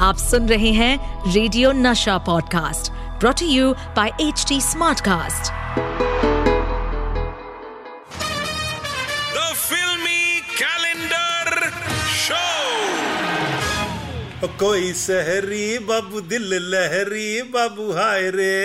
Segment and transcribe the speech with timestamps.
[0.00, 5.50] आप सुन रहे हैं radio Nasha podcast brought you by H T Smartcast
[9.34, 11.68] the filmy calendar
[12.22, 12.46] show
[14.64, 18.56] कोई सहरी बाबू दिल लहरी बाबू हाय रे।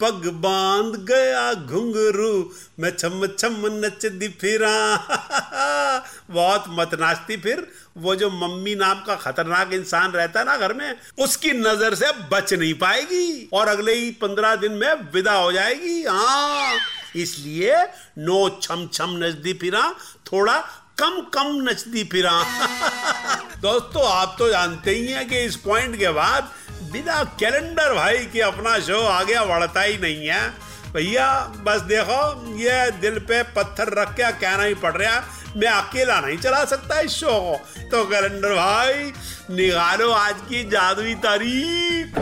[0.00, 2.50] पग बाँध गया घुंघरू,
[2.80, 4.96] मैं छम छम नचदी फिरा।
[6.30, 7.66] बहुत मत नाचती फिर,
[7.98, 12.12] वो जो मम्मी नाम का खतरनाक इंसान रहता है ना घर में, उसकी नज़र से
[12.32, 16.78] बच नहीं पाएगी और अगले ही पंद्रह दिन में विदा हो जाएगी। हाँ
[17.16, 17.76] इसलिए
[18.18, 19.90] नो छम छम नचदी फिरा,
[20.32, 20.58] थोड़ा
[20.98, 22.32] कम कम नचदी फिरा।
[23.62, 26.50] दोस्तों, आप तो जानते ही हैं कि इस पॉइंट के बाद
[26.92, 30.48] बिना कैलेंडर भाई के अपना शो आगे बढ़ता ही नहीं है।
[30.94, 31.28] भैया,
[31.64, 35.22] बस देखो, ये दिल पे पत्थर रख के कहना ही पड़ रहा
[35.56, 37.56] मैं अकेला नहीं चला सकता इस शो को।
[37.90, 39.12] तो कैलेंडर भाई,
[39.50, 42.18] निकालो आज की जादुई तारीख।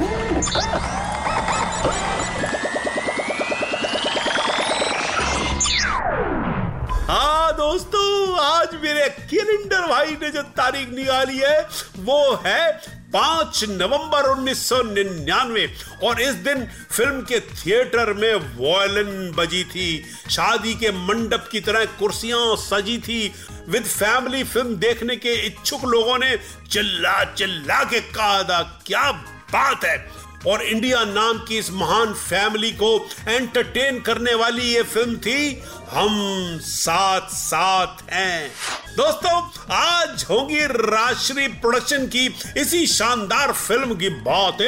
[7.09, 11.60] हाँ दोस्तों, आज मेरे कैलेंडर भाई ने जो तारीख निकाली है,
[11.98, 15.66] वो है पाँच नवंबर 1999
[16.02, 21.85] और इस दिन फ़िल्म के थिएटर में वॉयलिन बजी थी। शादी के मंडप की तरह
[21.99, 23.32] कुर्सियाँ सजी थी।
[23.69, 26.37] विद फैमिली फ़िल्म देखने के इच्छुक लोगों ने
[26.71, 29.10] चिल्ला चिल्ला के कहा था, क्या
[29.52, 29.97] बात है!
[30.47, 36.59] और इंडिया नाम की इस महान फैमिली को एंटरटेन करने वाली ये फ़िल्म थी, हम
[36.63, 38.51] साथ साथ हैं।
[38.93, 39.37] दोस्तों,
[39.73, 42.24] आज होगी राजश्री प्रोडक्शन की
[42.57, 44.59] इसी शानदार फ़िल्म की बात।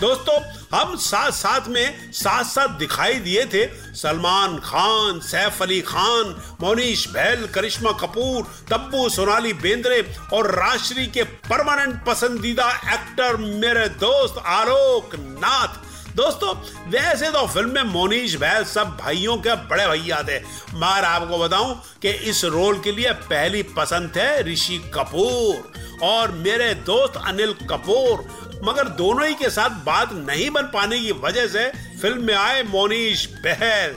[0.00, 0.36] दोस्तों,
[0.72, 7.06] हम साथ साथ में साथ साथ दिखाई दिए थे सलमान खान, सैफ अली खान मोनीश
[7.08, 10.00] बहल करिश्मा कपूर, तब्बू, सोनाली बेंद्रे
[10.32, 15.76] और राजश्री के परमानेंट पसंदीदा एक्टर मेरे दोस्त आलोक नाथ।
[16.18, 16.52] दोस्तों,
[16.90, 20.38] वैसे तो फ़िल्म में मोनीश बहल सब भाइयों के बड़े भैया थे।
[20.74, 26.72] मगर आपको बताऊँ कि इस रोल के लिए पहली पसंद थे ऋषि कपूर और मेरे
[26.88, 28.24] दोस्त अनिल कपूर।
[28.64, 31.68] मगर दोनों ही के साथ बात नहीं बन पाने की वजह से
[32.02, 33.96] फ़िल्म में आए मोनीश बहल।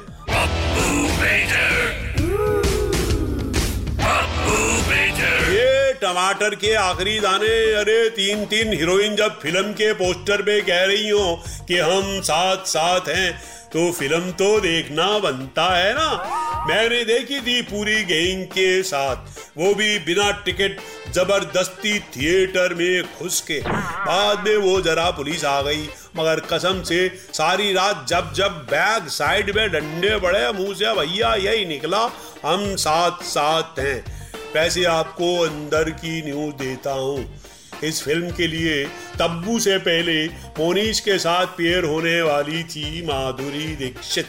[6.02, 11.10] टमाटर के आखिरी दाने। अरे तीन तीन हीरोइन जब फ़िल्म के पोस्टर पे कह रही
[11.10, 13.32] हो कि हम साथ साथ हैं
[13.74, 19.74] तो फ़िल्म तो देखना बनता है ना। मैंने देखी थी पूरी गैंग के साथ। वो
[19.76, 20.78] भी बिना टिकट,
[21.14, 25.88] ज़बरदस्ती थिएटर में घुस के। बाद में वो जरा पुलिस आ गई।
[26.18, 31.34] मगर कसम से सारी रात जब जब बैग साइड में डंडे पड़े, मुँह से, भैया,
[31.36, 32.10] यही निकला,
[32.46, 34.21] हम साथ साथ हैं।
[34.56, 37.42] वैसे आपको अंदर की न्यूज़ देता हूँ।
[37.84, 38.84] इस फ़िल्म के लिए
[39.20, 40.26] तब्बू से पहले
[40.60, 44.28] मोनीश के साथ पेयर होने वाली थी माधुरी दीक्षित।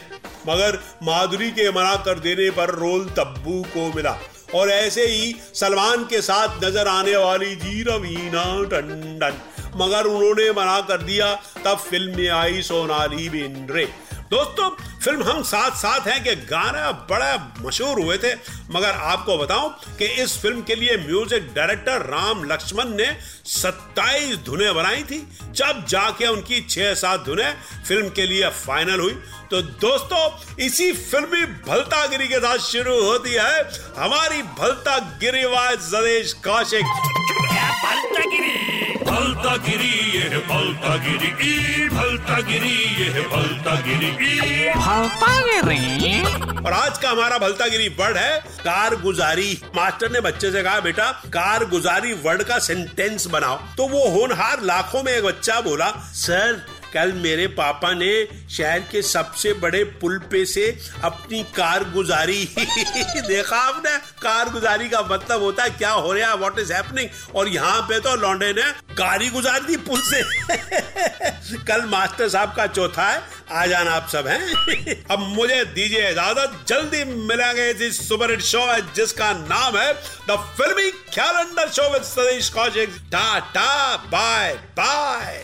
[0.49, 4.17] मगर माधुरी के मना कर देने पर रोल तब्बू को मिला।
[4.55, 9.41] और ऐसे ही सलमान के साथ नज़र आने वाली थी रवीना टंडन।
[9.75, 11.33] मगर उन्होंने मना कर दिया,
[11.65, 13.87] तब फ़िल्म में आई सोनाली बेंद्रे।
[14.33, 14.69] दोस्तों,
[15.03, 18.31] फ़िल्म हम साथ साथ हैं कि गाना बड़ा मशहूर हुए थे,
[18.71, 23.11] मगर आपको बताऊँ कि इस फ़िल्म के लिए म्यूज़िक डायरेक्टर राम लक्ष्मण ने
[23.47, 25.19] 27 धुनें बनाई थी।
[25.51, 27.53] जब जाके उनकी 6-7 धुनें
[27.87, 29.15] फ़िल्म के लिए फाइनल हुई
[29.51, 30.21] तो दोस्तों,
[30.65, 33.63] इसी फिल्मी भलतागिरी के साथ शुरू होती है।
[33.97, 37.22] हमारी भलतागिरी वाज जदेश कौशिक।
[39.17, 46.21] भलतागिरी ये भलता गिरी ई भलता गिरी ये भलता गिरी ई। भलता गिरी
[46.65, 48.37] और आज का हमारा भलता गिरी वर्ड है
[48.67, 53.87] कार गुजारी मास्टर ने बच्चे से कहा बेटा कार गुजारी वर्ड का सेंटेंस बनाओ। तो
[53.87, 55.89] वो होनहार लाखों में एक बच्चा बोला
[56.25, 56.61] सर
[56.93, 58.11] कल मेरे पापा ने
[58.51, 60.65] शहर के सबसे बड़े पुल पे से
[61.03, 63.97] अपनी कार गुजारी। देखा आपने?
[64.21, 67.81] कार गुजारी का मतलब होता है, क्या हो रहा है व्हाट इज़ हैपनिंग और यहाँ
[67.81, 70.21] पे तो लौंडे ने गाड़ी गुजार दी पुल से।
[71.67, 76.59] कल मास्टर साहब का चौथा है, आ जाना आप सब हैं। अब मुझे दीजिए इजाज़त,
[76.67, 79.93] जल्दी मिलेंगे इस सुपर हिट शो है, जिसका नाम है
[80.29, 82.99] the filmy calendar show with Satish Kaushik.
[83.11, 85.43] Ta-ta bye bye